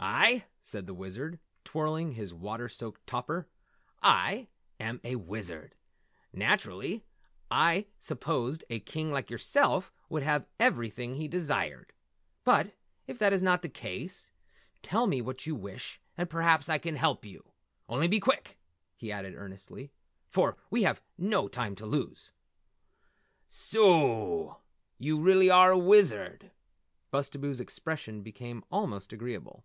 "I?" 0.00 0.44
said 0.62 0.86
the 0.86 0.94
Wizard, 0.94 1.40
twirling 1.64 2.12
his 2.12 2.32
water 2.32 2.68
soaked 2.68 3.04
topper, 3.04 3.48
"I, 4.00 4.46
am 4.78 5.00
a 5.02 5.16
Wizard. 5.16 5.74
Naturally 6.32 7.04
I 7.50 7.86
supposed 7.98 8.62
a 8.70 8.78
King 8.78 9.10
like 9.10 9.28
yourself 9.28 9.92
would 10.08 10.22
have 10.22 10.46
everything 10.60 11.14
he 11.16 11.26
desired. 11.26 11.92
But 12.44 12.74
if 13.08 13.18
that 13.18 13.32
is 13.32 13.42
not 13.42 13.62
the 13.62 13.68
case, 13.68 14.30
tell 14.82 15.08
me 15.08 15.20
what 15.20 15.46
you 15.48 15.56
wish 15.56 16.00
and 16.16 16.30
perhaps 16.30 16.68
I 16.68 16.78
can 16.78 16.94
help 16.94 17.24
you. 17.24 17.50
Only 17.88 18.06
be 18.06 18.20
quick!" 18.20 18.56
he 18.96 19.10
added 19.10 19.34
earnestly, 19.34 19.90
"for 20.28 20.56
we 20.70 20.84
have 20.84 21.02
no 21.18 21.48
time 21.48 21.74
to 21.74 21.86
lose." 21.86 22.30
"Sooo, 23.48 24.58
yew 24.96 25.20
really 25.20 25.50
are 25.50 25.72
a 25.72 25.78
Wizard!" 25.78 26.52
Bustabo's 27.10 27.58
expression 27.58 28.22
became 28.22 28.62
almost 28.70 29.12
agreeable. 29.12 29.64